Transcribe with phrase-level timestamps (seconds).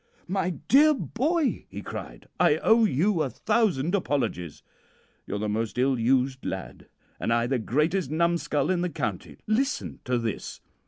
[0.27, 4.63] "'My dear boy,' he cried, 'I owe you a thousand apologies.
[5.27, 6.87] You're the most ill used lad
[7.19, 9.37] and I the greatest numskull in the county.
[9.45, 10.59] Listen to this!'